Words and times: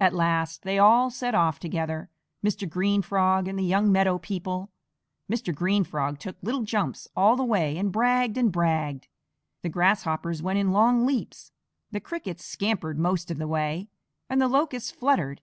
At 0.00 0.14
last 0.14 0.62
they 0.62 0.78
all 0.78 1.10
set 1.10 1.34
off 1.34 1.58
together, 1.60 2.08
Mr. 2.42 2.66
Green 2.66 3.02
Frog 3.02 3.46
and 3.46 3.58
the 3.58 3.62
young 3.62 3.92
meadow 3.92 4.16
people. 4.16 4.70
Mr. 5.30 5.54
Green 5.54 5.84
Frog 5.84 6.18
took 6.18 6.38
little 6.40 6.62
jumps 6.62 7.06
all 7.14 7.36
the 7.36 7.44
way 7.44 7.76
and 7.76 7.92
bragged 7.92 8.38
and 8.38 8.50
bragged. 8.50 9.08
The 9.60 9.68
Grasshoppers 9.68 10.40
went 10.40 10.58
in 10.58 10.72
long 10.72 11.04
leaps, 11.04 11.52
the 11.90 12.00
Crickets 12.00 12.46
scampered 12.46 12.98
most 12.98 13.30
of 13.30 13.36
the 13.36 13.46
way, 13.46 13.90
and 14.26 14.40
the 14.40 14.48
Locusts 14.48 14.90
fluttered. 14.90 15.42